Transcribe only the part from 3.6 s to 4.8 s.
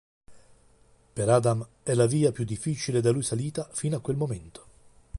fino a quel momento.